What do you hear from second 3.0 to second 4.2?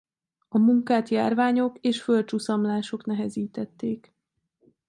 nehezítették.